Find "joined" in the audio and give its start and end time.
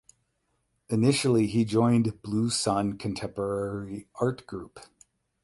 1.63-2.23